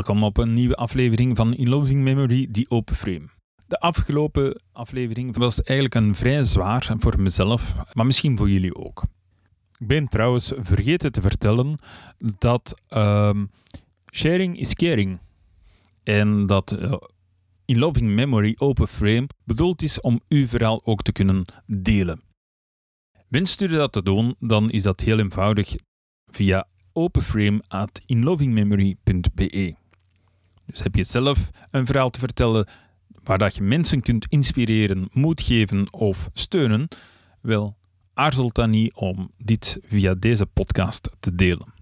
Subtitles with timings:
[0.00, 3.28] Welkom op een nieuwe aflevering van In Loving Memory, die Open Frame.
[3.66, 9.02] De afgelopen aflevering was eigenlijk een vrij zwaar voor mezelf, maar misschien voor jullie ook.
[9.78, 11.78] Ik ben trouwens vergeten te vertellen
[12.38, 13.44] dat ehm,
[14.14, 15.18] sharing is caring.
[16.02, 16.92] En dat uh,
[17.64, 22.22] In Loving Memory Open Frame bedoeld is om uw verhaal ook te kunnen delen.
[23.28, 25.74] Wenst u dat te doen, dan is dat heel eenvoudig
[26.26, 29.79] via openframe.inlovingmemory.be.
[30.70, 32.68] Dus heb je zelf een verhaal te vertellen
[33.24, 36.88] waar dat je mensen kunt inspireren, moed geven of steunen,
[37.40, 37.76] wel,
[38.14, 41.72] aarzelt dan niet om dit via deze podcast te delen.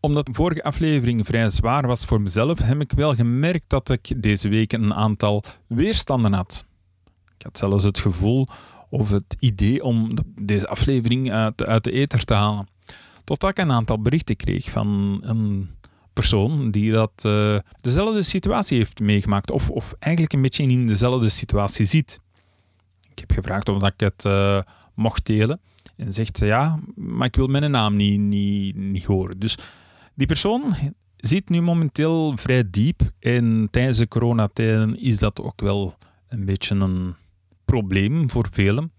[0.00, 4.22] Omdat de vorige aflevering vrij zwaar was voor mezelf, heb ik wel gemerkt dat ik
[4.22, 6.64] deze week een aantal weerstanden had.
[7.36, 8.46] Ik had zelfs het gevoel
[8.90, 12.68] of het idee om deze aflevering uit, uit de ether te halen.
[13.24, 15.70] Totdat ik een aantal berichten kreeg van een
[16.12, 21.28] persoon die dat uh, dezelfde situatie heeft meegemaakt, of, of eigenlijk een beetje in dezelfde
[21.28, 22.20] situatie ziet.
[23.10, 24.60] Ik heb gevraagd of ik het uh,
[24.94, 25.60] mocht delen.
[25.96, 29.38] En zegt ze ja, maar ik wil mijn naam niet, niet, niet horen.
[29.38, 29.58] Dus
[30.14, 30.74] die persoon
[31.16, 33.00] zit nu momenteel vrij diep.
[33.18, 35.94] En tijdens de coronatijden is dat ook wel
[36.28, 37.14] een beetje een
[37.64, 38.92] probleem voor velen.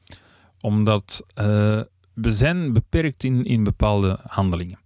[0.60, 1.46] Omdat uh,
[2.14, 4.80] we zijn beperkt in, in bepaalde handelingen.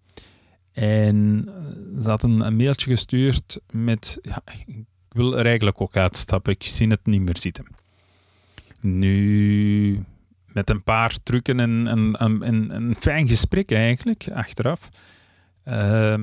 [0.76, 6.54] En eh, ze had een, mailtje gestuurd met: ja, Ik wil er eigenlijk ook uitstappen,
[6.54, 7.66] ik zie het niet meer zitten.
[8.80, 10.04] Nu,
[10.46, 11.88] met een paar trucken en,
[12.18, 14.90] en, een fijn gesprek eigenlijk, achteraf,
[15.66, 16.20] uh,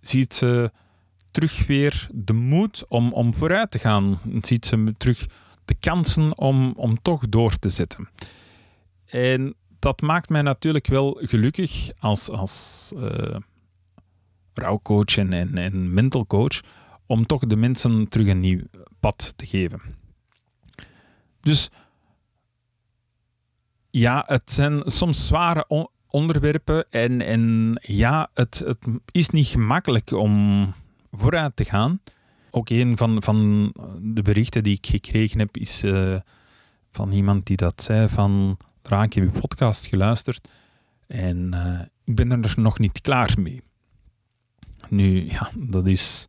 [0.00, 0.70] ziet ze
[1.30, 4.20] terug weer de moed om, om vooruit te gaan.
[4.40, 5.26] Ziet ze terug
[5.64, 8.08] de kansen om, om toch door te zetten.
[9.06, 13.36] En dat maakt mij natuurlijk wel gelukkig als, als uh,
[14.54, 16.60] rouwcoach en, en, en mental coach
[17.06, 18.60] om toch de mensen terug een nieuw
[19.00, 19.80] pad te geven.
[21.40, 21.70] Dus
[23.90, 28.78] ja, het zijn soms zware onderwerpen en, en ja, het, het
[29.10, 30.66] is niet gemakkelijk om
[31.10, 32.00] vooruit te gaan.
[32.50, 36.16] Ook een van, van de berichten die ik gekregen heb is uh,
[36.92, 40.48] van iemand die dat zei van Raak, heb je podcast geluisterd
[41.06, 43.62] en uh, ik ben er nog niet klaar mee.
[44.90, 46.28] Nu, ja, dat is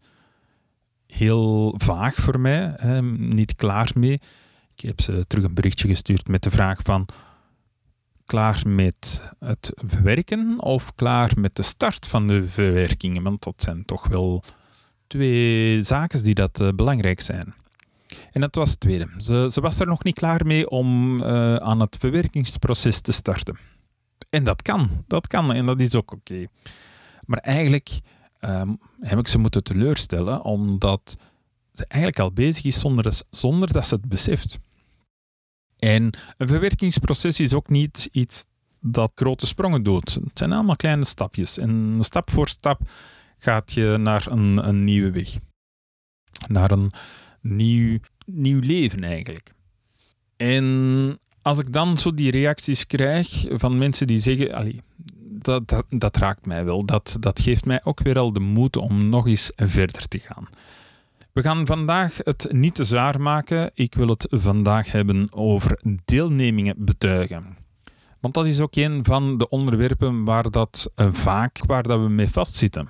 [1.08, 4.20] heel vaag voor mij, hè, niet klaar mee.
[4.76, 7.08] Ik heb ze terug een berichtje gestuurd met de vraag van
[8.26, 13.24] klaar met het verwerken of klaar met de start van de verwerkingen?
[13.24, 14.44] Want dat zijn toch wel
[15.08, 17.54] twee zaken die dat uh, belangrijk zijn.
[18.32, 19.08] En dat was het tweede.
[19.18, 23.58] Ze, ze was er nog niet klaar mee om uh, aan het verwerkingsproces te starten.
[24.30, 26.46] En dat kan, dat kan en dat is ook oké.
[27.26, 27.90] Maar eigenlijk
[28.42, 31.18] um, heb ik ze moeten teleurstellen, omdat
[31.74, 34.60] ze eigenlijk al bezig is zonder, zonder dat ze het beseft.
[35.80, 38.46] En een verwerkingsproces is ook niet iets
[38.80, 40.14] dat grote sprongen doet.
[40.14, 41.58] Het zijn allemaal kleine stapjes.
[41.58, 42.82] En stap voor stap
[43.38, 45.38] gaat je naar een, een nieuwe weg.
[46.48, 46.92] Naar een
[47.42, 49.54] nieuw, nieuw leven eigenlijk.
[50.38, 54.82] En als ik dan zo die reacties krijg van mensen die zeggen, allee,
[55.44, 56.86] dat, dat, raakt mij wel.
[56.86, 60.48] Dat, dat geeft mij ook weer al de moed om nog eens verder te gaan.
[61.32, 63.72] We gaan vandaag het niet te zwaar maken.
[63.74, 67.58] Ik wil het vandaag hebben over deelnemingen betuigen.
[68.20, 72.10] Want dat is ook een van de onderwerpen waar dat uh, vaak waar dat we
[72.10, 72.90] mee vastzitten.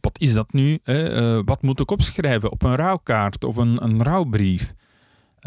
[0.00, 0.78] Wat is dat nu?
[0.82, 1.36] Hè?
[1.36, 4.74] Uh, wat moet ik opschrijven op een rouwkaart of een, een rouwbrief?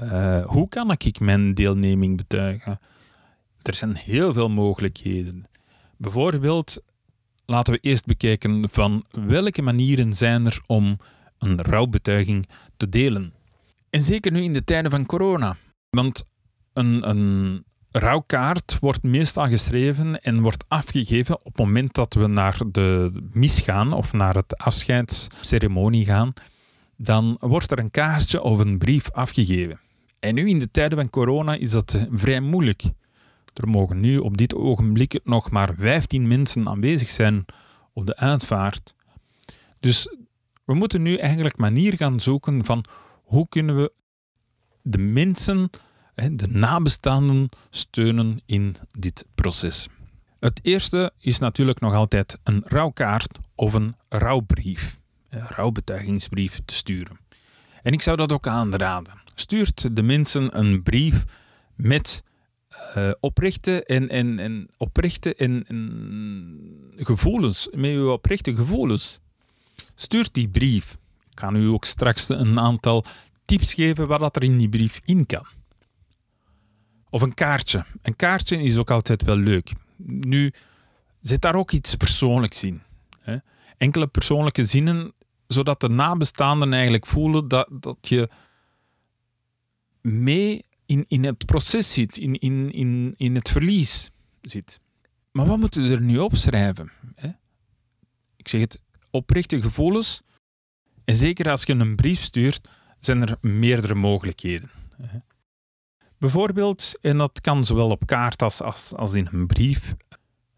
[0.03, 2.79] Uh, hoe kan ik mijn deelneming betuigen?
[3.61, 5.45] Er zijn heel veel mogelijkheden.
[5.97, 6.81] Bijvoorbeeld,
[7.45, 10.97] laten we eerst bekijken van welke manieren zijn er om
[11.37, 13.33] een rouwbetuiging te delen.
[13.89, 15.57] En zeker nu in de tijden van corona.
[15.89, 16.25] Want
[16.73, 22.57] een, een rouwkaart wordt meestal geschreven en wordt afgegeven op het moment dat we naar
[22.71, 26.33] de mis gaan of naar het afscheidsceremonie gaan.
[26.97, 29.79] Dan wordt er een kaartje of een brief afgegeven.
[30.19, 32.83] En nu in de tijden van corona is dat vrij moeilijk.
[33.55, 37.45] Er mogen nu op dit ogenblik nog maar 15 mensen aanwezig zijn
[37.93, 38.95] op de uitvaart.
[39.79, 40.15] Dus
[40.65, 42.85] we moeten nu eigenlijk manier gaan zoeken van
[43.23, 43.91] hoe kunnen we
[44.81, 45.69] de mensen
[46.15, 49.87] de nabestaanden steunen in dit proces.
[50.39, 54.99] Het eerste is natuurlijk nog altijd een rouwkaart of een rouwbrief,
[55.29, 57.19] een rouwbetuigingsbrief te sturen.
[57.83, 59.21] En ik zou dat ook aanraden.
[59.35, 61.23] Stuurt de mensen een brief
[61.75, 62.23] met
[62.97, 69.19] uh, oprechte en, en, en, oprechte en, en gevoelens, met uw oprechte gevoelens.
[69.95, 70.97] stuurt die brief.
[71.29, 73.05] Ik kan u ook straks een aantal
[73.45, 75.45] tips geven wat dat er in die brief in kan.
[77.09, 77.85] Of een kaartje.
[78.01, 79.71] Een kaartje is ook altijd wel leuk.
[79.97, 80.53] Nu
[81.21, 82.81] zit daar ook iets persoonlijks in.
[83.19, 83.37] Hè?
[83.77, 85.13] Enkele persoonlijke zinnen,
[85.47, 88.29] zodat de nabestaanden eigenlijk voelen dat, dat je
[90.01, 94.11] mee in, in het proces zit, in, in, in, in het verlies
[94.41, 94.79] zit.
[95.31, 96.91] Maar wat moeten we er nu opschrijven?
[97.15, 97.29] Hè?
[98.35, 100.21] Ik zeg het, oprechte gevoelens.
[101.05, 102.67] En zeker als je een brief stuurt,
[102.99, 104.69] zijn er meerdere mogelijkheden.
[106.17, 109.95] Bijvoorbeeld, en dat kan zowel op kaart als, als, als in een brief.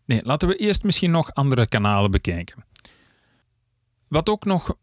[0.06, 2.65] Nee, laten we eerst misschien nog andere kanalen bekijken.
[4.07, 4.77] Wat ook nog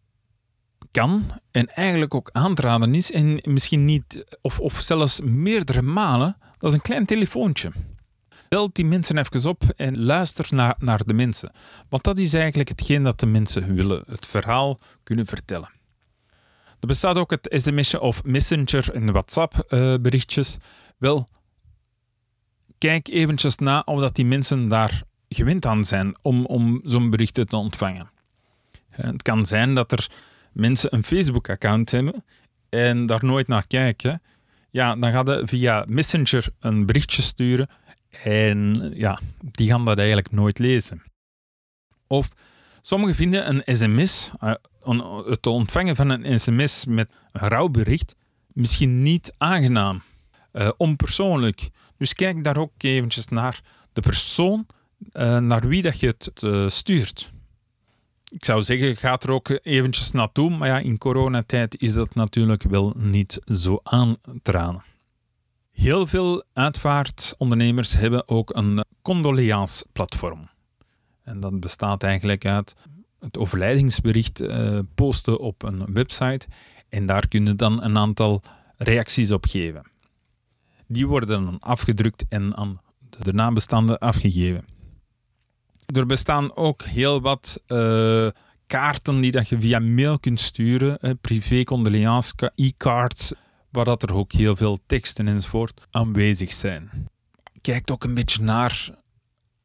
[0.94, 6.70] kan en eigenlijk ook aanraden is, en misschien niet, of, of zelfs meerdere malen, dat
[6.70, 7.72] is een klein telefoontje.
[8.48, 11.52] Bel die mensen even op en luister naar, naar de mensen.
[11.88, 15.70] Want dat is eigenlijk hetgeen dat de mensen willen, het verhaal kunnen vertellen.
[16.80, 20.56] Er bestaat ook het sms'je of messenger en WhatsApp uh, berichtjes.
[20.98, 21.28] Wel,
[22.78, 27.46] kijk eventjes na of dat die mensen daar gewend aan zijn om, om zo'n berichten
[27.46, 28.10] te ontvangen.
[28.90, 30.08] Het kan zijn dat er
[30.54, 32.24] mensen een Facebook-account hebben
[32.68, 34.22] en daar nooit naar kijken.
[34.70, 37.68] Ja, dan gaan ze via Messenger een berichtje sturen
[38.22, 41.02] en ja, die gaan dat eigenlijk nooit lezen.
[42.06, 42.28] Of
[42.82, 44.54] sommigen vinden een sms, uh,
[45.26, 48.16] het ontvangen van een sms met een rouwbericht,
[48.46, 50.02] misschien niet aangenaam,
[50.52, 51.68] uh, onpersoonlijk.
[51.96, 53.60] Dus kijk daar ook eventjes naar
[53.92, 54.66] de persoon
[55.12, 56.42] uh, naar wie dat je het
[56.72, 57.32] stuurt.
[58.34, 62.62] Ik zou zeggen, ga er ook eventjes naartoe, maar ja, in coronatijd is dat natuurlijk
[62.62, 64.74] wel niet zo aan te.
[65.70, 70.48] Heel veel uitvaartondernemers hebben ook een condoleance-platform.
[71.22, 72.74] En dat bestaat eigenlijk uit
[73.18, 76.46] het overlijdingsbericht uh, posten op een website
[76.88, 78.42] en daar kun je dan een aantal
[78.76, 79.86] reacties op geven.
[80.86, 84.64] Die worden dan afgedrukt en aan de nabestaanden afgegeven.
[85.86, 88.28] Er bestaan ook heel wat uh,
[88.66, 93.32] kaarten die dat je via mail kunt sturen, uh, privé condoleance e-cards,
[93.70, 96.90] waar dat er ook heel veel teksten enzovoort aanwezig zijn.
[97.60, 98.90] Kijk ook een beetje naar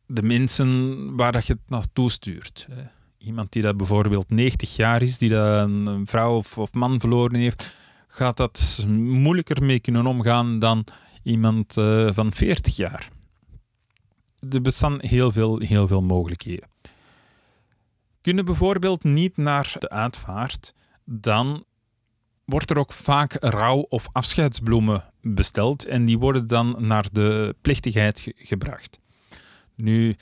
[0.06, 2.68] de mensen waar dat je het naartoe stuurt.
[3.18, 7.36] Iemand die dat bijvoorbeeld 90 jaar is, die dat een vrouw of, of man verloren
[7.36, 7.76] heeft,
[8.08, 10.84] gaat dat moeilijker mee kunnen omgaan dan
[11.24, 13.10] iemand uh, van 40 jaar.
[14.50, 16.68] Er bestaan heel veel, heel veel mogelijkheden.
[18.22, 20.74] Kunnen bijvoorbeeld niet naar de uitvaart,
[21.06, 21.64] dan
[22.46, 28.32] wordt er ook vaak rouw- of afscheidsbloemen besteld en die worden dan naar de plechtigheid
[28.36, 29.00] gebracht.
[29.76, 30.16] Nu,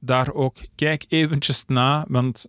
[0.00, 2.44] daar ook kijk eventjes na, want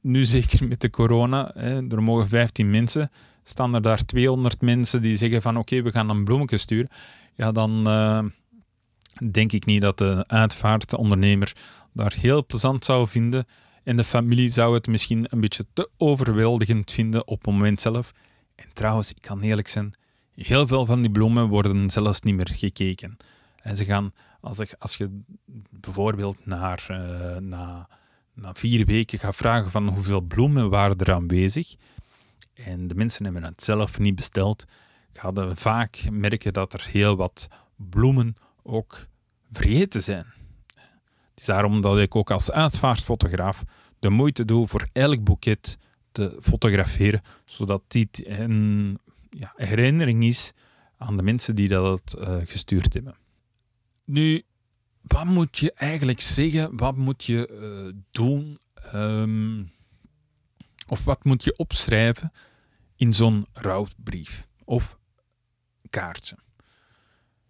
[0.00, 3.10] nu zeker met de corona, hè, er mogen 15 mensen,
[3.42, 6.88] staan er daar 200 mensen die zeggen van oké, we gaan een bloemetje sturen.
[7.34, 8.24] Ja, dan uh,
[9.24, 11.52] denk ik niet dat de uitvaartondernemer
[11.92, 13.46] daar heel plezant zou vinden.
[13.84, 18.12] En de familie zou het misschien een beetje te overweldigend vinden op het moment zelf.
[18.54, 19.94] En trouwens, ik kan eerlijk zijn,
[20.34, 23.16] heel veel van die bloemen worden zelfs niet meer gekeken.
[23.62, 25.20] En ze gaan, als, ik, als je
[25.70, 27.88] bijvoorbeeld naar, uh, na,
[28.52, 31.74] vier weken gaat vragen van hoeveel bloemen waren er aanwezig,
[32.54, 34.64] en de mensen hebben het zelf niet besteld,
[35.12, 39.06] ga je vaak merken dat er heel wat bloemen ook
[39.52, 40.26] vergeten zijn.
[41.30, 43.62] Het is daarom dat ik ook als uitvaartfotograaf
[43.98, 45.78] de moeite doe voor elk boeket
[46.12, 48.98] te fotograferen, zodat dit een
[49.30, 50.52] ja, herinnering is
[50.96, 53.16] aan de mensen die dat uh, gestuurd hebben.
[54.04, 54.42] Nu,
[55.00, 56.76] wat moet je eigenlijk zeggen?
[56.76, 58.58] Wat moet je uh, doen?
[58.94, 59.74] Um,
[60.88, 62.32] of wat moet je opschrijven
[62.96, 64.98] in zo'n rouwbrief of
[65.90, 66.36] kaartje?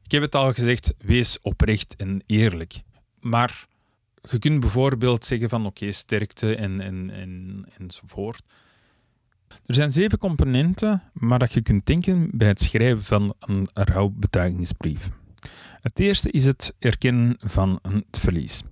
[0.07, 2.83] Ik heb het al gezegd, wees oprecht en eerlijk.
[3.21, 3.67] Maar
[4.31, 8.43] je kunt bijvoorbeeld zeggen van oké, sterkte en, en, en, enzovoort.
[9.67, 15.11] Er zijn zeven componenten maar dat je kunt denken bij het schrijven van een rouwbetuigingsbrief.
[15.81, 18.63] Het eerste is het erkennen van het verlies.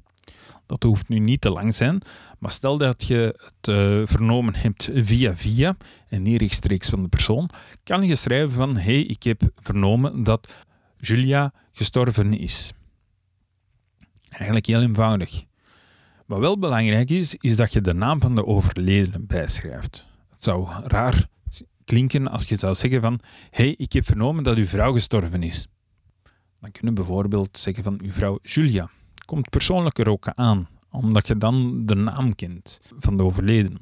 [0.66, 2.02] Dat hoeft nu niet te lang zijn,
[2.38, 5.76] maar stel dat je het uh, vernomen hebt via via
[6.08, 7.50] en niet rechtstreeks van de persoon,
[7.82, 10.52] kan je schrijven van hey, ik heb vernomen dat
[11.04, 12.72] Julia gestorven is.
[14.28, 15.44] Eigenlijk heel eenvoudig.
[16.26, 20.06] Wat wel belangrijk is, is dat je de naam van de overledene bijschrijft.
[20.30, 21.28] Het zou raar
[21.84, 23.20] klinken als je zou zeggen van
[23.50, 25.66] hey, ik heb vernomen dat uw vrouw gestorven is.
[26.60, 28.90] Dan kun je bijvoorbeeld zeggen van uw vrouw Julia.
[29.24, 33.78] Komt persoonlijker ook aan, omdat je dan de naam kent van de overledene.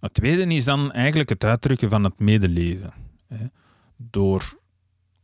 [0.00, 2.92] Het tweede is dan eigenlijk het uitdrukken van het medeleven.
[3.96, 4.58] Door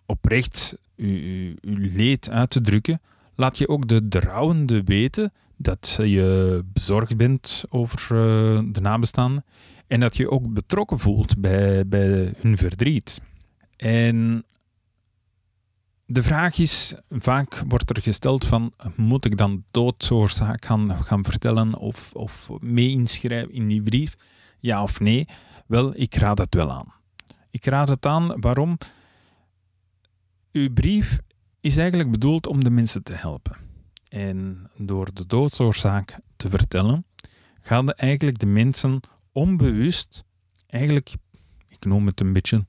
[0.07, 3.01] oprecht uw, leed uit te drukken,
[3.35, 9.45] laat je ook de, de rouwende weten dat je bezorgd bent over uh, de nabestaanden
[9.87, 13.21] en dat je ook betrokken voelt bij, bij hun verdriet.
[13.77, 14.45] En
[16.07, 21.79] de vraag is, vaak wordt er gesteld van, moet ik dan doodsoorzaak gaan, gaan vertellen
[21.79, 24.17] of, of mee inschrijven in die brief?
[24.61, 25.29] Ja of nee?
[25.67, 26.93] Wel, ik raad het wel aan.
[27.51, 28.79] Ik raad het aan, waarom?
[30.57, 31.19] Uw brief
[31.61, 33.57] is eigenlijk bedoeld om de mensen te helpen.
[34.09, 37.05] En door de doodsoorzaak te vertellen,
[37.61, 39.01] gaan eigenlijk de mensen
[39.33, 40.25] onbewust,
[40.67, 41.13] eigenlijk,
[41.69, 42.67] ik noem het een beetje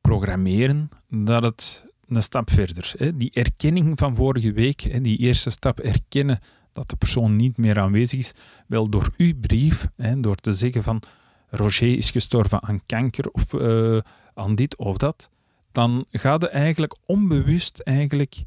[0.00, 2.92] programmeren, dat het een stap verder.
[2.96, 3.16] Hè.
[3.16, 6.38] Die erkenning van vorige week, hè, die eerste stap erkennen
[6.72, 8.32] dat de persoon niet meer aanwezig is,
[8.66, 11.02] wel door uw brief, hè, door te zeggen van
[11.48, 13.98] Roger is gestorven aan kanker of uh,
[14.34, 15.30] aan dit of dat,
[15.74, 18.44] dan gaat het eigenlijk onbewust eigenlijk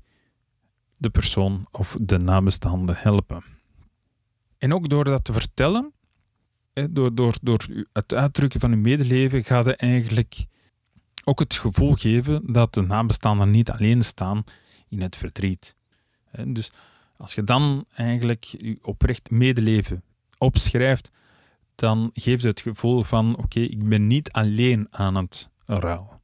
[0.97, 3.43] de persoon of de nabestaande helpen.
[4.57, 5.93] En ook door dat te vertellen,
[6.89, 10.45] door, door, door het uitdrukken van uw medeleven, gaat het eigenlijk
[11.23, 14.43] ook het gevoel geven dat de nabestaanden niet alleen staan
[14.89, 15.75] in het verdriet.
[16.43, 16.71] Dus
[17.17, 20.03] als je dan eigenlijk je oprecht medeleven
[20.37, 21.11] opschrijft,
[21.75, 26.16] dan geeft het gevoel van oké, ik ben niet alleen aan het rouwen.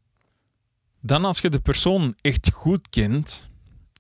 [1.05, 3.50] Dan als je de persoon echt goed kent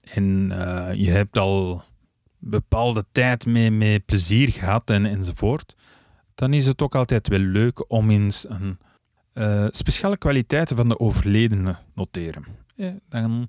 [0.03, 1.83] en uh, je hebt al
[2.37, 5.75] bepaalde tijd mee, mee plezier gehad en, enzovoort,
[6.35, 8.77] dan is het ook altijd wel leuk om eens een
[9.33, 12.45] uh, speciale kwaliteiten van de overledene noteren.
[12.75, 13.47] Ja, dan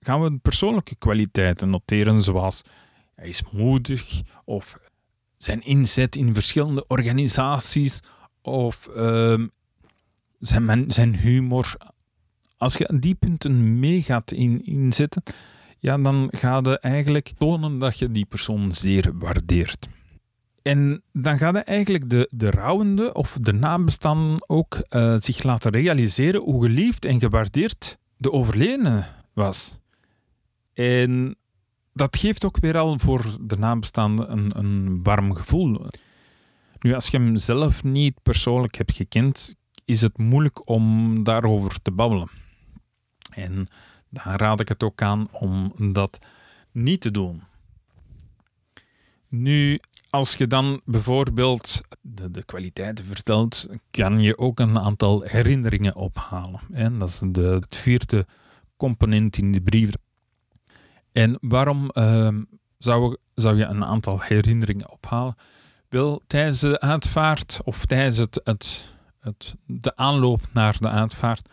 [0.00, 2.62] gaan we persoonlijke kwaliteiten noteren, zoals
[3.14, 4.78] hij is moedig, of
[5.36, 8.00] zijn inzet in verschillende organisaties,
[8.42, 9.46] of uh,
[10.38, 11.76] zijn, zijn humor.
[12.58, 15.22] Als je die punten mee gaat in, inzetten,
[15.78, 19.88] ja, dan ga je eigenlijk tonen dat je die persoon zeer waardeert.
[20.62, 26.40] En dan gaat eigenlijk de, de rouwende of de nabestaanden ook uh, zich laten realiseren
[26.40, 29.78] hoe geliefd en gewaardeerd de overledene was.
[30.72, 31.36] En
[31.92, 35.86] dat geeft ook weer al voor de nabestaanden een, een warm gevoel.
[36.80, 41.90] Nu, als je hem zelf niet persoonlijk hebt gekend, is het moeilijk om daarover te
[41.90, 42.28] babbelen.
[43.42, 43.68] En
[44.08, 46.18] dan raad ik het ook aan om dat
[46.72, 47.42] niet te doen.
[49.28, 49.80] Nu,
[50.10, 56.60] als je dan bijvoorbeeld de, de kwaliteiten vertelt, kan je ook een aantal herinneringen ophalen.
[56.72, 58.26] En dat is de, het vierde
[58.76, 59.92] component in de brief.
[61.12, 62.28] En waarom uh,
[62.78, 65.36] zou, zou je een aantal herinneringen ophalen?
[65.88, 68.94] Wel, tijdens de uitvaart of tijdens het, het,
[69.66, 71.48] de aanloop naar de uitvaart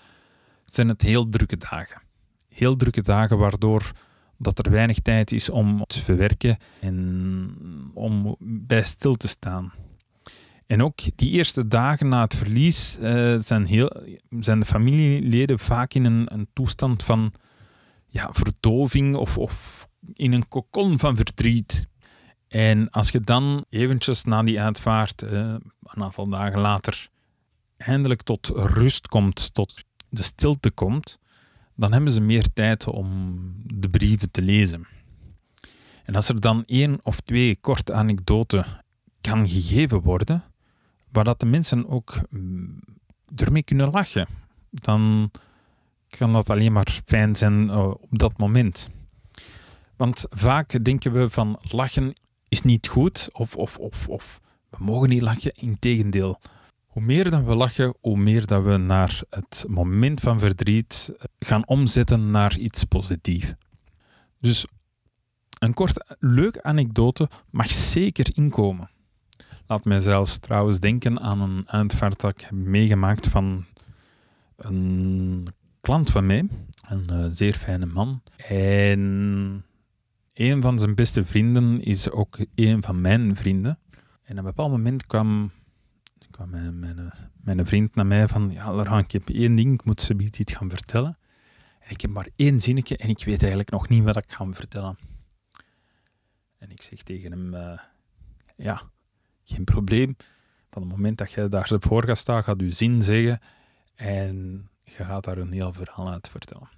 [0.65, 2.01] zijn het heel drukke dagen.
[2.47, 3.91] Heel drukke dagen waardoor
[4.37, 9.73] dat er weinig tijd is om te verwerken en om bij stil te staan.
[10.65, 13.91] En ook die eerste dagen na het verlies uh, zijn, heel,
[14.39, 17.33] zijn de familieleden vaak in een, een toestand van
[18.07, 21.87] ja, verdoving of, of in een kokon van verdriet.
[22.47, 25.31] En als je dan eventjes na die uitvaart, uh,
[25.83, 27.09] een aantal dagen later,
[27.77, 29.83] eindelijk tot rust komt, tot
[30.15, 31.19] de stilte komt,
[31.75, 34.87] dan hebben ze meer tijd om de brieven te lezen.
[36.03, 38.65] En als er dan één of twee korte anekdoten
[39.21, 40.43] kan gegeven worden,
[41.11, 42.79] waar dat de mensen ook mm,
[43.35, 44.27] ermee kunnen lachen,
[44.69, 45.31] dan
[46.09, 48.89] kan dat alleen maar fijn zijn eh, op dat moment.
[49.95, 52.13] Want vaak denken we van lachen
[52.47, 55.53] is niet goed of, of, of, of we mogen niet lachen.
[55.55, 56.39] Integendeel,
[56.95, 61.67] hoe meer dat we lachen, hoe meer dat we naar het moment van verdriet gaan
[61.67, 63.53] omzetten naar iets positiefs.
[64.39, 64.65] Dus
[65.59, 68.89] een kort leuke anekdote mag zeker inkomen.
[69.67, 73.65] Laat mij zelfs trouwens denken aan een uitvaart dat ik heb meegemaakt van
[74.55, 75.47] een
[75.81, 76.47] klant van mij,
[76.87, 78.21] een uh, zeer fijne man.
[78.47, 79.65] En
[80.33, 83.79] een van zijn beste vrienden is ook een van mijn vrienden.
[84.23, 85.51] En op een bepaald moment kwam
[86.35, 87.11] kwam mijn,
[87.43, 90.53] mijn, vriend naar mij van, ja, Laurent, ik heb één ding, ik moet ze iets
[90.53, 91.17] gaan vertellen.
[91.79, 94.45] En ik heb maar één zinnetje en ik weet eigenlijk nog niet wat ik ga
[94.51, 94.97] vertellen.
[96.57, 97.79] En ik zeg tegen hem, uh,
[98.55, 98.81] ja,
[99.43, 100.15] geen probleem.
[100.69, 103.39] Van het moment dat je daar voor gaat staan, gaat je zin zeggen
[103.95, 106.69] en je gaat daar een heel verhaal uit vertellen.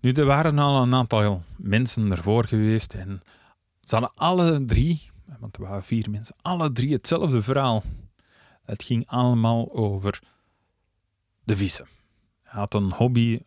[0.00, 3.20] Nu, er waren al een aantal mensen ervoor geweest en
[3.80, 7.82] ze hadden alle drie, want er waren vier mensen, alle drie hetzelfde verhaal.
[8.64, 10.22] Het ging allemaal over
[11.44, 11.86] de vissen.
[12.42, 13.40] Hij had een hobby,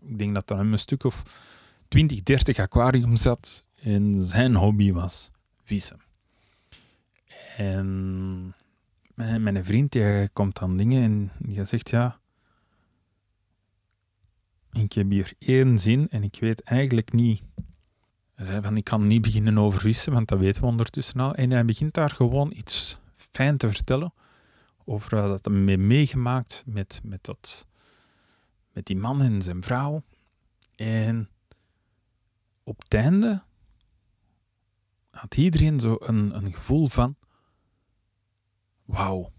[0.00, 1.22] ik denk dat er een stuk of
[1.88, 3.66] 20, 30 aquarium zat.
[3.82, 5.30] En zijn hobby was
[5.62, 6.00] vissen.
[7.56, 8.54] En
[9.14, 12.18] mijn, vriend die komt aan dingen en die zegt ja,
[14.72, 17.42] ik heb hier één zin en ik weet eigenlijk niet.
[18.34, 21.34] Hij zei van ik kan niet beginnen over vissen, want dat weten we ondertussen al.
[21.34, 24.12] En hij begint daar gewoon iets fijn te vertellen
[24.88, 27.66] over wat hij mee meegemaakt met, met, dat,
[28.72, 30.02] met die man en zijn vrouw.
[30.74, 31.28] En
[32.62, 33.42] op het einde
[35.10, 37.16] had iedereen zo een, een gevoel van
[38.84, 39.32] wauw.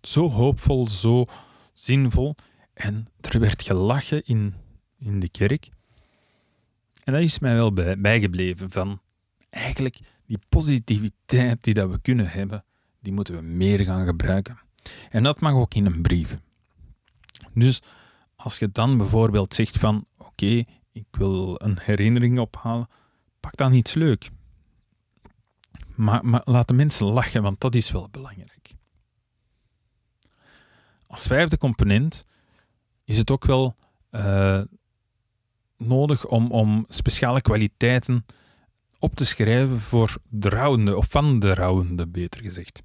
[0.00, 1.24] Zo hoopvol, zo
[1.72, 2.34] zinvol.
[2.74, 4.54] En er werd gelachen in,
[4.98, 5.70] in de kerk.
[7.04, 9.00] En dat is mij wel bij, bijgebleven van
[9.50, 12.64] eigenlijk die positiviteit die dat we kunnen hebben,
[13.02, 14.58] die moeten we meer gaan gebruiken.
[15.10, 16.38] En dat mag ook in een brief.
[17.54, 17.82] Dus
[18.36, 22.88] als je dan bijvoorbeeld zegt van oké, ik wil een herinnering ophalen,
[23.40, 24.30] pak dan iets leuk.
[25.94, 28.74] Maar, laat de mensen lachen, want dat is wel belangrijk.
[31.06, 32.26] Als vijfde component
[33.04, 33.76] is het ook wel
[34.10, 34.62] uh,
[35.76, 38.24] nodig om, om speciale kwaliteiten
[38.98, 42.82] op te schrijven voor de rouwende, of van de rouwende, beter gezegd.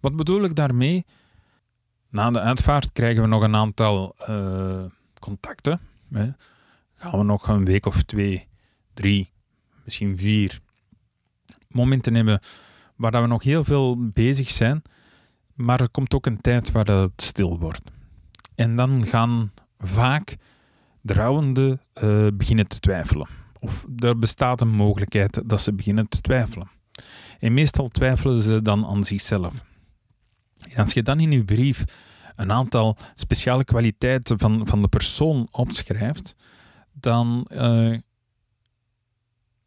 [0.00, 1.04] Wat bedoel ik daarmee?
[2.08, 4.84] Na de uitvaart krijgen we nog een aantal uh,
[5.18, 5.80] contacten.
[6.12, 6.30] Hè.
[6.94, 8.48] Gaan we nog een week of twee,
[8.94, 9.32] drie,
[9.84, 10.60] misschien vier
[11.68, 12.40] momenten hebben
[12.96, 14.82] waar we nog heel veel bezig zijn,
[15.54, 17.90] maar er komt ook een tijd waar het stil wordt.
[18.54, 20.36] En dan gaan vaak
[21.00, 23.28] de rouwenden uh, beginnen te twijfelen.
[23.58, 26.70] Of er bestaat een mogelijkheid dat ze beginnen te twijfelen.
[27.38, 29.64] En meestal twijfelen ze dan aan zichzelf.
[30.76, 31.84] Als je dan in je brief
[32.36, 36.36] een aantal speciale kwaliteiten van, van de persoon opschrijft,
[36.92, 37.98] dan uh,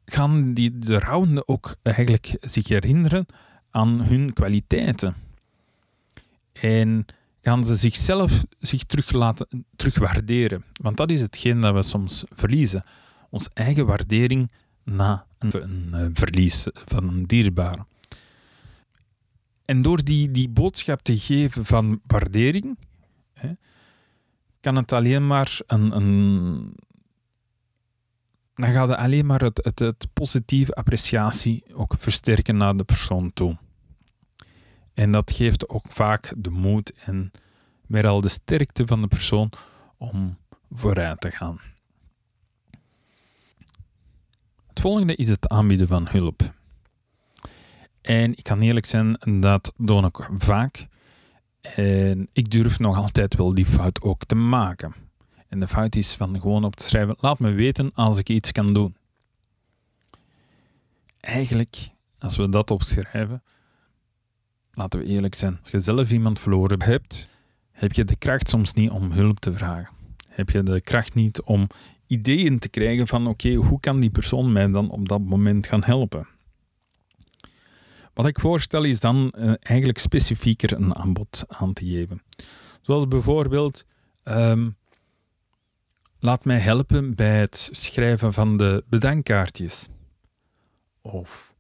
[0.06, 3.26] gaan die, de rouwenden ook eigenlijk zich herinneren
[3.70, 5.16] aan hun kwaliteiten.
[6.54, 7.06] En
[7.42, 10.64] gaan ze zichzelf zich terug laten terugwaarderen.
[10.82, 12.84] Want dat is hetgeen dat we soms verliezen.
[13.30, 14.52] Onze eigen waardering
[14.84, 17.86] na een, een eh, verlies van een dierbare.
[19.66, 22.78] En door die, die boodschap te geven van waardering,
[23.34, 23.52] hè,
[24.60, 26.76] kan het alleen maar een, een
[28.56, 33.34] dan gaat het alleen maar het, het, het positieve appreciatie ook versterken naar de persoon
[33.34, 33.58] toe.
[34.94, 37.32] En dat geeft ook vaak de moed en
[37.88, 39.52] weer al de sterkte van de persoon
[39.98, 40.38] om
[40.72, 41.60] vooruit te gaan.
[44.68, 46.54] Het volgende is het aanbieden van hulp.
[48.04, 50.88] En ik kan eerlijk zijn, dat doe ik vaak.
[51.62, 54.94] En ik durf nog altijd wel die fout ook te maken.
[55.48, 58.52] En de fout is van gewoon op te schrijven: laat me weten als ik iets
[58.52, 58.96] kan doen.
[61.20, 61.90] Eigenlijk,
[62.20, 63.44] als we dat opschrijven,
[64.72, 65.58] laten we eerlijk zijn.
[65.62, 67.30] Als je zelf iemand verloren hebt,
[67.72, 69.94] heb je de kracht soms niet om hulp te vragen.
[70.30, 71.68] Heb je de kracht niet om
[72.08, 75.84] ideeën te krijgen van oké, hoe kan die persoon mij dan op dat moment gaan
[75.84, 76.28] helpen?
[78.14, 82.22] Wat ik voorstel is dan uh, eigenlijk specifieker een aanbod aan te geven.
[82.82, 83.86] Zoals bijvoorbeeld,
[84.24, 84.70] ehm,
[86.20, 89.88] laat mij helpen bij het schrijven van de bedankkaartjes.
[91.02, 91.56] Of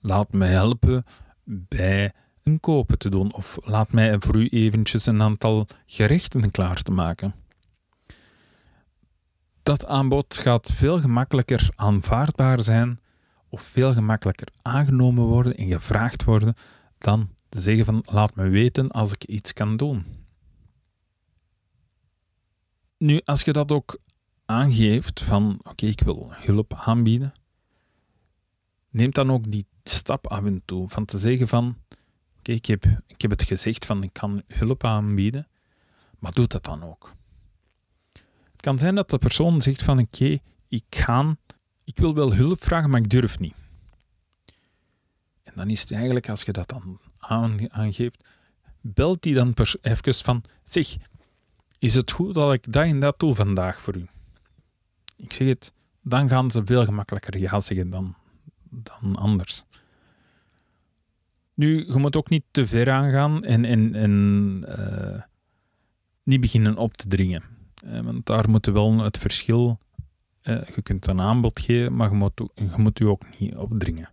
[0.00, 1.04] laat mij helpen
[1.44, 2.12] bij
[2.42, 3.32] een kopen te doen.
[3.32, 7.34] Of laat mij voor u eventjes een aantal gerechten klaar te maken.
[9.62, 13.00] Dat aanbod gaat veel gemakkelijker aanvaardbaar zijn
[13.50, 16.54] of veel gemakkelijker aangenomen worden en gevraagd worden
[16.98, 20.04] dan te zeggen van laat me weten als ik iets kan doen.
[22.98, 23.98] Nu, als je dat ook
[24.44, 27.32] aangeeft van oké, ik wil hulp aanbieden,
[28.90, 31.76] neem dan ook die stap af en toe van te zeggen van
[32.38, 35.48] oké, ik, heb, ik heb het gezegd van ik kan hulp aanbieden,
[36.18, 37.12] maar doe dat dan ook.
[38.52, 41.36] Het kan zijn dat de persoon zegt van oké, ik ga,
[41.90, 43.54] ik wil wel hulp vragen, maar ik durf niet.
[45.42, 47.00] En dan is het eigenlijk, als je dat dan
[47.68, 48.24] aangeeft,
[48.80, 50.96] belt die dan even van zeg,
[51.78, 54.06] is het goed dat ik dat en dat doe vandaag voor u?
[55.16, 55.72] Ik zeg het,
[56.02, 58.14] dan gaan ze veel gemakkelijker ja zeggen dan,
[58.70, 59.64] dan anders.
[61.54, 65.22] Nu, je moet ook niet te ver aangaan en, en, en uh,
[66.22, 67.42] niet beginnen op te dringen.
[68.02, 69.78] Want daar moet je wel het verschil...
[70.42, 72.16] Uh, je kunt een aanbod geven, maar je
[72.76, 74.08] moet, je ook niet opdringen.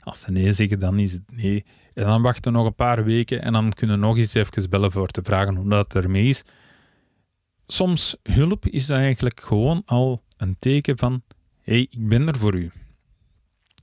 [0.00, 1.64] Als ze nee zeggen, dan is het nee.
[1.94, 4.92] En dan wachten nog een paar weken en dan kunnen we nog eens even bellen
[4.92, 6.44] voor te vragen hoe dat ermee is.
[7.66, 11.22] Soms hulp is eigenlijk gewoon al een teken van
[11.62, 12.70] hey, ik ben er voor u.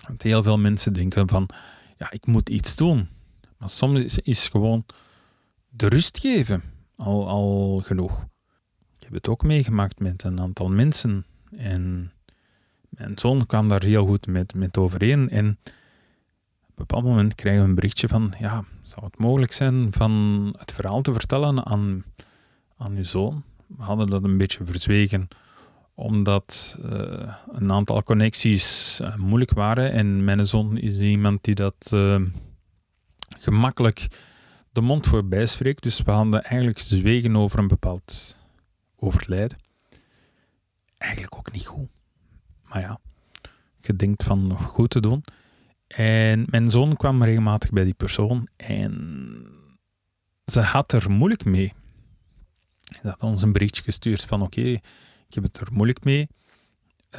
[0.07, 1.49] Want heel veel mensen denken van
[1.97, 3.07] ja, ik moet iets doen.
[3.57, 4.85] Maar soms is, is gewoon
[5.69, 6.63] de rust geven
[6.95, 8.25] al, al genoeg.
[8.97, 11.25] Ik heb het ook meegemaakt met een aantal mensen.
[11.57, 12.11] En
[12.89, 15.29] mijn zoon kwam daar heel goed met, met overeen.
[15.29, 15.57] En
[16.61, 20.53] op een bepaald moment krijgen we een berichtje van, ja, zou het mogelijk zijn van
[20.57, 22.03] het verhaal te vertellen aan,
[22.77, 23.43] aan uw zoon?
[23.67, 25.27] We hadden dat een beetje verzwegen,
[25.93, 29.91] omdat uh, een aantal connecties uh, moeilijk waren.
[29.91, 32.21] En mijn zoon is iemand die dat uh,
[33.39, 34.07] gemakkelijk
[34.71, 35.83] de mond voorbij spreekt.
[35.83, 38.37] Dus we hadden eigenlijk zwegen over een bepaald
[38.95, 39.57] overlijden.
[41.05, 41.89] Eigenlijk ook niet goed.
[42.63, 42.99] Maar ja,
[43.81, 45.23] je denkt van goed te doen.
[45.87, 48.93] En mijn zoon kwam regelmatig bij die persoon en
[50.45, 51.73] ze had er moeilijk mee.
[52.79, 56.27] Ze had ons een berichtje gestuurd van oké, ik heb het er moeilijk mee.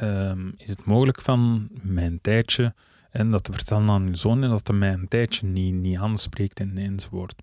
[0.01, 2.73] Um, is het mogelijk van mijn tijdje
[3.11, 5.97] en dat te vertellen aan uw zoon en dat hij mij een tijdje niet, niet
[5.97, 7.35] aanspreekt en, enzovoort.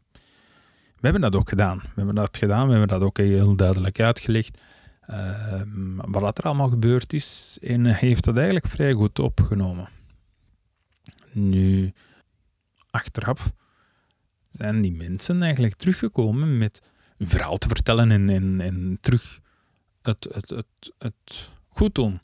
[0.94, 1.78] We hebben dat ook gedaan.
[1.78, 4.61] We hebben dat gedaan, we hebben dat ook heel duidelijk uitgelegd.
[5.11, 5.62] Uh,
[6.20, 7.59] wat er allemaal gebeurd is.
[7.62, 9.88] En heeft dat eigenlijk vrij goed opgenomen.
[11.33, 11.92] Nu,
[12.90, 13.53] achteraf
[14.50, 16.83] zijn die mensen eigenlijk teruggekomen met
[17.18, 19.40] een verhaal te vertellen en, en, en terug
[20.03, 22.20] het, het, het, het goed doen.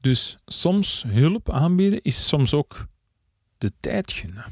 [0.00, 2.86] Dus soms hulp aanbieden is soms ook
[3.58, 4.44] de tijd gunnen.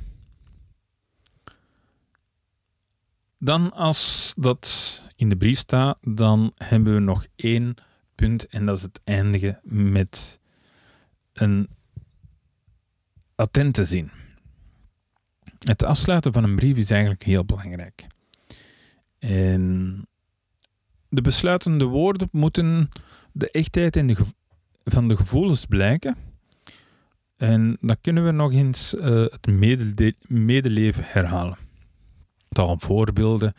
[3.38, 7.74] Dan als dat in de brief staat, dan hebben we nog één
[8.22, 10.40] punt en dat is het eindigen met
[11.32, 11.68] een
[13.34, 14.10] attente zin.
[15.58, 18.06] Het afsluiten van een brief is eigenlijk heel belangrijk.
[19.18, 20.06] En
[21.08, 22.88] de besluitende woorden moeten
[23.32, 24.16] de echtheid en de
[24.84, 26.16] van de gevoelens blijken.
[27.36, 29.46] En dan kunnen we nog eens uh, het
[30.28, 31.56] medeleven herhalen
[32.48, 33.54] tal voorbeelden.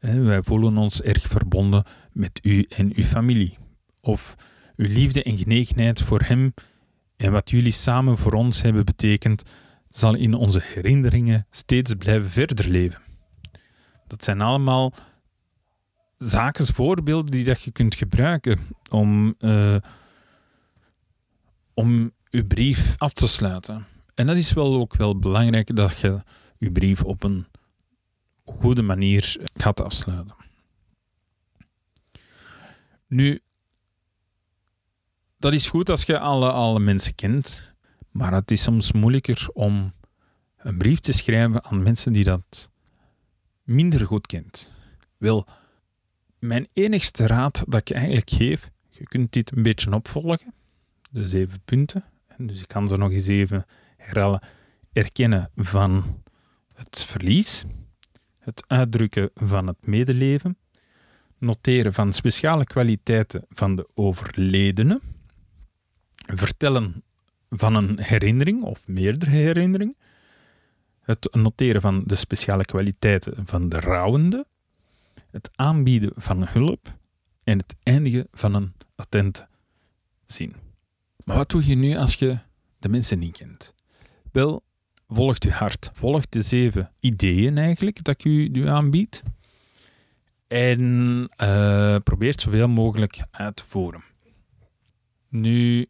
[0.00, 3.58] Wij voelen ons erg verbonden met u en uw familie.
[4.00, 4.34] Of
[4.76, 6.54] uw liefde en genegenheid voor hem
[7.16, 9.42] en wat jullie samen voor ons hebben betekend,
[9.88, 13.00] zal in onze herinneringen steeds blijven verder leven.
[14.06, 14.92] Dat zijn allemaal
[16.18, 18.58] zaken, voorbeelden die dat je kunt gebruiken
[18.90, 19.76] om, uh,
[21.74, 23.86] om je brief af te sluiten.
[24.14, 26.22] En dat is wel ook wel belangrijk dat je
[26.58, 27.46] je brief op een
[28.44, 30.36] goede manier gaat afsluiten.
[33.06, 33.40] Nu,
[35.38, 37.74] dat is goed als je alle, alle mensen kent,
[38.10, 39.92] maar het is soms moeilijker om
[40.56, 42.70] een brief te schrijven aan mensen die dat
[43.62, 44.74] minder goed kent.
[45.16, 45.46] Wel,
[46.38, 50.54] mijn enigste raad dat ik eigenlijk geef, je kunt dit een beetje opvolgen,
[51.10, 52.04] de zeven punten.
[52.36, 54.42] Dus ik kan ze nog eens even herhalen.
[54.92, 56.22] Erkennen van
[56.74, 57.64] het verlies,
[58.38, 60.58] het uitdrukken van het medeleven,
[61.38, 65.00] noteren van speciale kwaliteiten van de overledene,
[66.36, 67.02] vertellen
[67.50, 69.96] van een herinnering of meerdere herinneringen,
[71.00, 74.46] het noteren van de speciale kwaliteiten van de rouwende,
[75.30, 76.96] het aanbieden van hulp
[77.44, 79.48] en het eindigen van een attente
[80.26, 80.54] zin.
[81.24, 82.38] Maar wat doe je nu als je
[82.78, 83.74] de mensen niet kent?
[84.32, 84.62] Wel,
[85.08, 85.90] volgt uw hart.
[85.94, 89.22] Volgt de zeven ideeën eigenlijk dat ik u, u aanbied.
[90.46, 90.80] En
[91.42, 94.02] uh, probeert zoveel mogelijk uit te voeren.
[95.28, 95.86] Nu,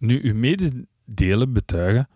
[0.00, 2.08] nu uw mededelen betuigen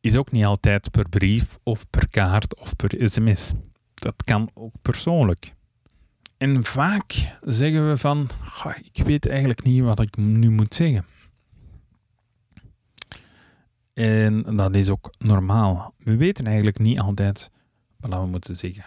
[0.00, 3.52] is ook niet altijd per brief of per kaart of per sms.
[3.94, 5.54] Dat kan ook persoonlijk.
[6.36, 8.28] En vaak zeggen we van,
[8.92, 11.04] ik weet eigenlijk niet wat ik nu moet zeggen.
[13.92, 15.94] En dat is ook normaal.
[15.98, 17.50] We weten eigenlijk niet altijd
[17.96, 18.84] wat we moeten zeggen.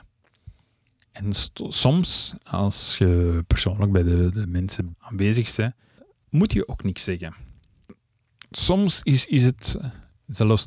[1.11, 1.33] En
[1.69, 5.73] soms, als je persoonlijk bij de, de mensen aanwezig bent,
[6.29, 7.44] moet je ook niks zeggen.
[8.57, 9.77] Soms is, is het
[10.27, 10.65] zelfs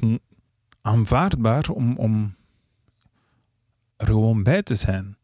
[0.80, 2.36] aanvaardbaar om, om
[3.96, 5.16] er gewoon bij te zijn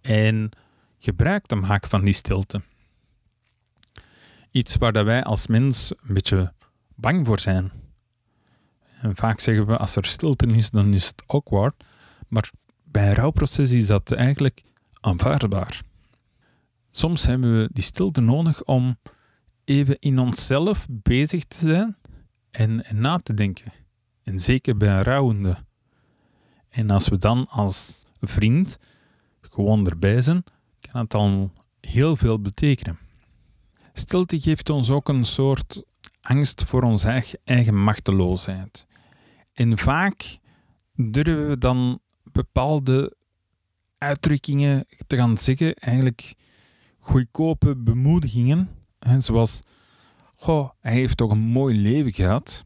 [0.00, 0.50] en
[0.98, 2.62] gebruik te maken van die stilte.
[4.50, 6.52] Iets waar wij als mens een beetje
[6.94, 7.72] bang voor zijn.
[9.00, 11.84] En vaak zeggen we, als er stilte is, dan is het awkward.
[12.28, 12.50] Maar
[12.84, 14.62] bij een rouwproces is dat eigenlijk
[15.00, 15.82] aanvaardbaar.
[16.90, 18.98] Soms hebben we die stilte nodig om
[19.64, 21.96] even in onszelf bezig te zijn
[22.50, 23.72] en, en na te denken.
[24.22, 25.56] En zeker bij een rouwende.
[26.68, 28.78] En als we dan als vriend
[29.40, 30.44] gewoon erbij zijn,
[30.80, 32.98] kan het dan heel veel betekenen.
[33.92, 35.82] Stilte geeft ons ook een soort
[36.20, 38.86] angst voor onze eigen machteloosheid.
[39.52, 40.38] En vaak
[40.94, 42.00] durven we dan
[42.32, 43.16] bepaalde
[43.98, 46.34] uitdrukkingen te gaan zeggen, eigenlijk
[46.98, 48.68] goedkope bemoedigingen,
[49.18, 49.62] zoals
[50.80, 52.64] Hij heeft toch een mooi leven gehad.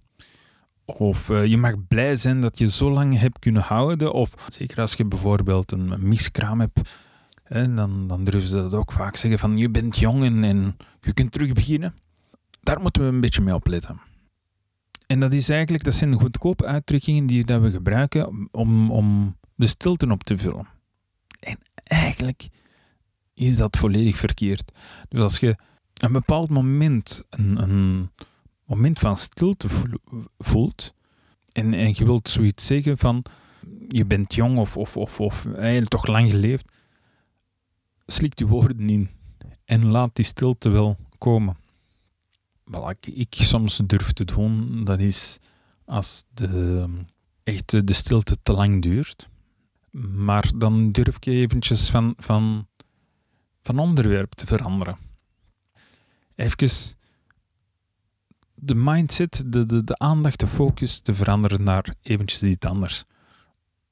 [0.84, 4.12] Of uh, je mag blij zijn dat je zo lang hebt kunnen houden.
[4.12, 6.98] Of zeker als je bijvoorbeeld een miskraam hebt,
[7.44, 10.76] hè, dan, dan durven ze dat ook vaak zeggen van je bent jong en, en
[11.00, 11.94] je kunt terug beginnen.
[12.60, 14.00] Daar moeten we een beetje mee opletten.
[15.06, 19.66] En dat is eigenlijk, dat zijn goedkope uitdrukkingen die dat we gebruiken om, om de
[19.66, 20.66] stilte op te vullen.
[21.40, 22.48] En eigenlijk
[23.34, 24.72] is dat volledig verkeerd.
[25.08, 25.56] Dus als je
[26.02, 28.10] een bepaald moment, een, een
[28.64, 29.68] moment van stilte
[30.38, 30.94] voelt,
[31.52, 33.24] en, en je wilt zoiets zeggen van
[33.88, 35.46] je bent jong of, of, of, of
[35.88, 36.72] toch lang geleefd,
[38.06, 39.10] slik die woorden in
[39.64, 41.56] en laat die stilte wel komen.
[42.64, 45.38] Wat ik, ik soms durf te doen, dat is
[45.84, 46.88] als de,
[47.42, 49.28] echt de stilte te lang duurt.
[49.90, 52.68] Maar dan durf ik eventjes van, van,
[53.62, 55.10] van onderwerp te veranderen
[56.34, 56.96] even
[58.54, 63.04] de mindset, de, de, de aandacht, de focus te veranderen naar eventjes iets anders.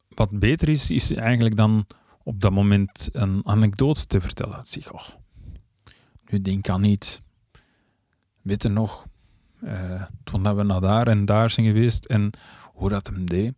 [0.09, 1.87] Wat beter is, is eigenlijk dan
[2.23, 4.67] op dat moment een anekdote te vertellen.
[4.67, 5.09] Zeg, oh,
[6.27, 7.23] nu denk aan niet.
[8.43, 9.07] Weet nog,
[9.63, 12.31] uh, toen we naar daar en daar zijn geweest en
[12.73, 13.55] hoe dat hem deed.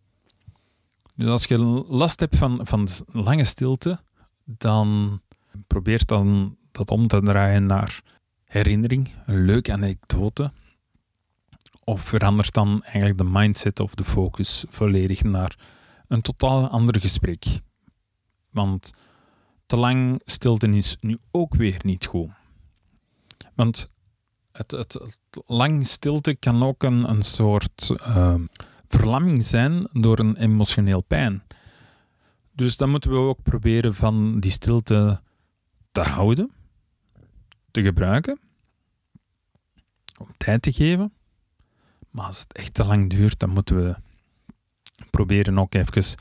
[1.15, 3.99] Dus als je last hebt van, van lange stilte,
[4.43, 5.21] dan
[5.67, 8.01] probeer dan dat om te draaien naar
[8.53, 10.51] herinnering, een leuke anekdote?
[11.83, 15.55] Of verandert dan eigenlijk de mindset of de focus volledig naar
[16.07, 17.45] een totaal ander gesprek?
[18.49, 18.91] Want
[19.65, 22.29] te lang stilte is nu ook weer niet goed.
[23.55, 23.89] Want
[24.51, 24.99] het, het,
[25.45, 28.35] lang stilte kan ook een, een soort uh,
[28.87, 31.43] verlamming zijn door een emotioneel pijn.
[32.51, 35.21] Dus dan moeten we ook proberen van die stilte
[35.91, 36.51] te houden
[37.73, 38.39] te gebruiken,
[40.17, 41.13] om tijd te geven.
[42.09, 43.95] Maar als het echt te lang duurt, dan moeten we
[45.09, 46.17] proberen ook even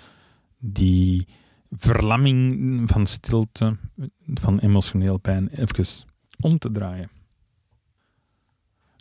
[0.58, 1.26] die
[1.70, 3.76] verlamming van stilte,
[4.34, 6.06] van emotioneel pijn, even
[6.40, 7.10] om te draaien.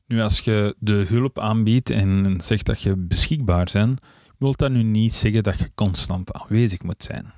[0.05, 4.01] Nu, als je de hulp aanbiedt en zegt dat je beschikbaar bent,
[4.37, 7.33] wil dat nu niet zeggen dat je constant aanwezig moet zijn.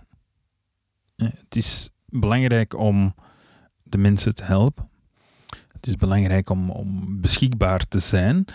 [1.15, 3.15] Eh, het is belangrijk om
[3.83, 4.89] de mensen te helpen,
[5.83, 8.45] het is belangrijk om, om beschikbaar te zijn,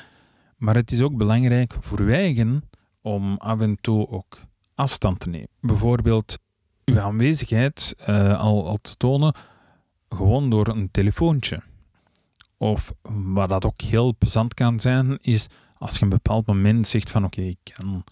[0.57, 2.63] maar het is ook belangrijk voor uw eigen
[3.03, 4.39] om af en toe ook
[4.75, 5.49] afstand te nemen.
[5.61, 6.39] Bijvoorbeeld
[6.85, 9.35] uw aanwezigheid uh, al, al te tonen
[10.09, 11.63] gewoon door een telefoontje.
[12.57, 15.47] Of wat dat ook heel plezant kan zijn, is
[15.79, 18.05] als je een bepaald moment zegt van oké, ik kan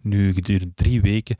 [0.00, 1.36] nu gedurende drie weken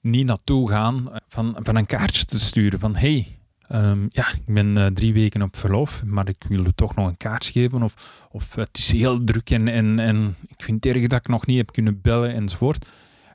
[0.00, 4.76] niet naartoe gaan van, van een kaartje te sturen van hey, Ehm, ja, ik ben
[4.76, 7.82] uh, drie weken op verlof, maar ik wil u toch nog een kaart geven.
[7.82, 11.46] Of, of het is heel druk en, en, ik vind het erg dat ik nog
[11.46, 12.86] niet heb kunnen bellen enzovoort.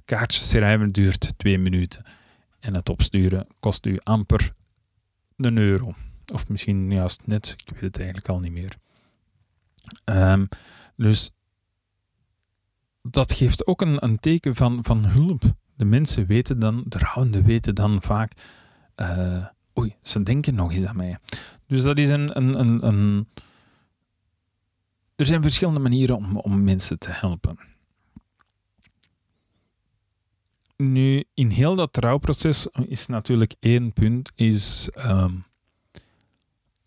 [0.05, 2.05] Kaartjes schrijven duurt twee minuten.
[2.59, 4.53] En het opsturen kost u amper
[5.37, 5.95] een euro.
[6.33, 8.75] Of misschien juist net, ik weet het eigenlijk al niet meer.
[10.05, 10.47] Um,
[10.95, 11.31] dus
[13.01, 15.43] dat geeft ook een, een teken van, van hulp.
[15.75, 18.31] De mensen weten dan, de rouwenden weten dan vaak...
[18.95, 19.45] Uh,
[19.79, 21.17] oei, ze denken nog eens aan mij.
[21.67, 23.27] Dus dat is een, een, een, een
[25.17, 27.57] er zijn verschillende manieren om, om mensen te helpen.
[30.75, 35.45] Nu, in heel dat rouwproces is natuurlijk één punt, is um,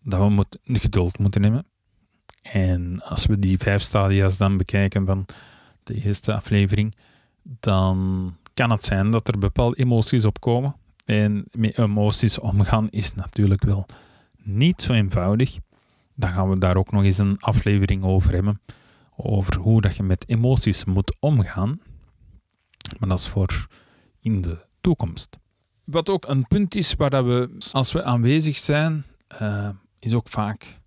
[0.03, 1.65] dat we moet, geduld moeten nemen.
[2.41, 5.25] En als we die vijf stadia's dan bekijken van
[5.83, 6.95] de eerste aflevering,
[7.41, 10.75] dan kan het zijn dat er bepaalde emoties opkomen.
[11.11, 13.85] En met emoties omgaan is natuurlijk wel
[14.37, 15.57] niet zo eenvoudig.
[16.15, 18.61] Dan gaan we daar ook nog eens een aflevering over hebben.
[19.15, 21.79] Over hoe dat je met emoties moet omgaan.
[22.99, 23.67] Maar dat is voor
[24.19, 25.37] in de toekomst.
[25.83, 29.05] Wat ook een punt is waar dat we, als we aanwezig zijn,
[29.41, 29.69] uh,
[29.99, 30.79] is ook vaak,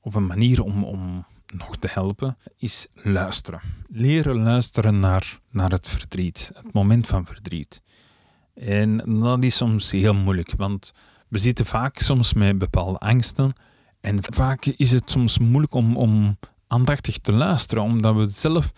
[0.00, 3.60] of een manier om, om nog te helpen, is luisteren.
[3.88, 7.82] Leren luisteren naar, naar het verdriet, het moment van verdriet.
[8.60, 10.92] En dat is soms heel moeilijk, want
[11.28, 13.52] we zitten vaak soms met bepaalde angsten.
[14.00, 18.72] En vaak is het soms moeilijk om, om aandachtig te luisteren, omdat we zelf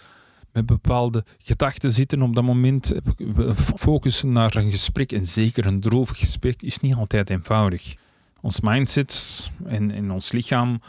[0.53, 2.93] met bepaalde gedachten zitten op dat moment.
[3.17, 7.95] We focussen naar een gesprek en zeker een droevig gesprek is niet altijd eenvoudig.
[8.41, 10.81] Ons mindset en, en ons lichaam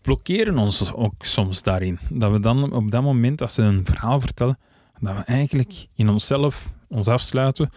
[0.00, 1.98] blokkeren ons ook soms daarin.
[2.10, 4.58] Dat we dan op dat moment, als ze een verhaal vertellen,
[5.00, 7.70] dat we eigenlijk in onszelf ons afsluiten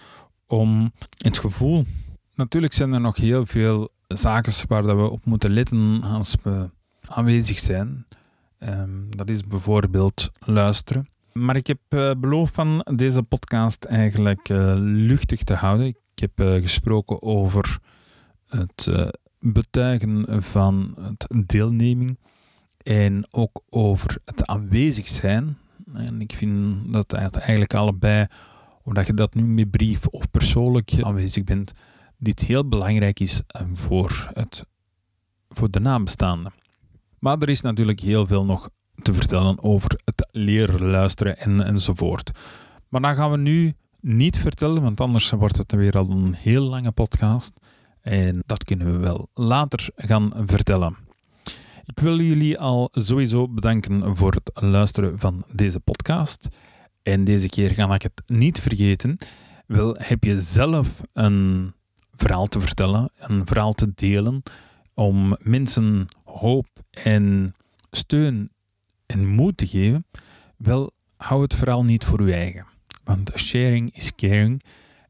[0.47, 1.85] om het gevoel.
[2.35, 6.69] Natuurlijk zijn er nog heel veel zaken waar dat we op moeten letten als we
[7.07, 8.05] aanwezig zijn.
[8.59, 11.09] Ehm, dat is bijvoorbeeld luisteren.
[11.33, 15.85] Maar ik heb uh, beloofd van deze podcast eigenlijk uh, luchtig te houden.
[15.87, 17.79] Ik heb uh, gesproken over
[18.47, 18.89] het
[19.39, 22.17] betuigen van het deelneming
[22.77, 25.57] en ook over het aanwezig zijn.
[25.93, 28.27] En ik vind dat eigenlijk allebei,
[28.87, 31.73] of dat je dat nu met brief of persoonlijk aanwezig bent,
[32.17, 33.41] dit heel belangrijk is
[33.73, 34.65] voor, het,
[35.49, 36.53] voor de nabestaanden.
[37.19, 38.69] Maar er is natuurlijk heel veel nog
[39.01, 42.31] te vertellen over het leren luisteren en, enzovoort.
[42.89, 46.63] Maar dat gaan we nu niet vertellen, want anders wordt het weer al een heel
[46.63, 47.59] lange podcast.
[48.01, 50.97] En dat kunnen we wel later gaan vertellen.
[51.85, 56.47] Ik wil jullie al sowieso bedanken voor het luisteren van deze podcast.
[57.07, 59.17] En deze keer ga ik het niet vergeten.
[59.65, 61.73] Wel, heb je zelf een
[62.15, 64.43] verhaal te vertellen, een verhaal te delen,
[64.93, 67.53] om mensen hoop en
[67.91, 68.49] steun
[69.05, 70.05] en moed te geven,
[70.57, 72.65] wel, hou het verhaal niet voor je eigen.
[73.03, 74.61] Want sharing is caring.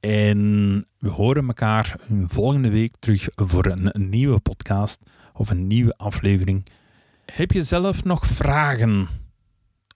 [0.00, 5.00] En we horen elkaar volgende week terug voor een nieuwe podcast
[5.32, 6.66] of een nieuwe aflevering.
[7.24, 9.08] Heb je zelf nog vragen?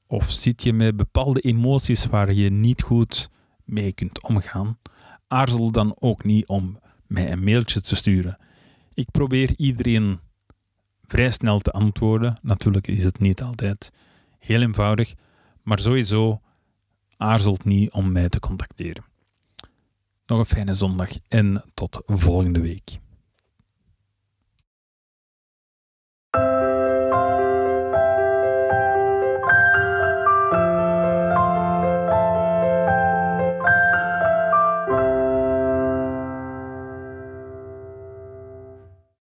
[0.07, 3.31] Of zit je met bepaalde emoties waar je niet goed
[3.65, 4.79] mee kunt omgaan?
[5.29, 8.39] Aarzel dan ook niet om mij een mailtje te sturen.
[8.95, 10.21] Ik probeer iedereen
[11.07, 12.39] vrij snel te antwoorden.
[12.43, 13.93] Natuurlijk is het niet altijd
[14.39, 15.15] heel eenvoudig,
[15.63, 16.41] maar sowieso
[17.17, 19.05] aarzelt niet om mij te contacteren.
[20.27, 22.99] Nog een fijne zondag en tot volgende week.